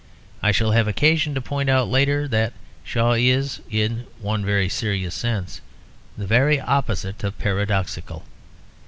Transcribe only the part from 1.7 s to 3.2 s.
later that Shaw